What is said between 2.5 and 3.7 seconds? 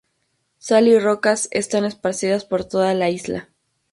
toda la isla.